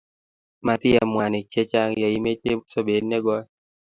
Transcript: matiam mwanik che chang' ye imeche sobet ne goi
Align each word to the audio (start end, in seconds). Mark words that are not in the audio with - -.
matiam 0.65 1.07
mwanik 1.13 1.45
che 1.51 1.61
chang' 1.71 1.97
ye 2.01 2.07
imeche 2.17 2.51
sobet 2.71 3.03
ne 3.07 3.17
goi 3.25 3.43